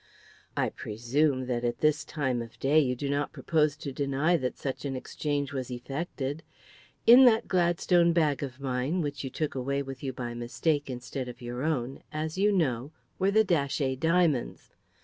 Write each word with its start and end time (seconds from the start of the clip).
I 0.57 0.69
presume 0.69 1.45
that 1.45 1.63
at 1.63 1.81
this 1.81 2.03
time 2.03 2.41
of 2.41 2.57
day 2.59 2.79
you 2.79 2.95
do 2.95 3.07
not 3.07 3.31
propose 3.33 3.77
to 3.77 3.91
deny 3.93 4.35
that 4.35 4.57
such 4.57 4.83
an 4.83 4.95
exchange 4.95 5.53
was 5.53 5.69
effected. 5.69 6.41
In 7.05 7.25
that 7.25 7.47
Gladstone 7.47 8.11
bag 8.11 8.41
of 8.41 8.59
mine, 8.59 9.01
which 9.01 9.23
you 9.23 9.29
took 9.29 9.53
away 9.53 9.83
with 9.83 10.01
you 10.01 10.11
by 10.11 10.33
mistake 10.33 10.89
instead 10.89 11.27
of 11.27 11.39
your 11.39 11.61
own, 11.61 12.01
as 12.11 12.35
you 12.35 12.51
know, 12.51 12.91
were 13.19 13.29
the 13.29 13.43
Datchet 13.43 13.99
diamonds. 13.99 14.71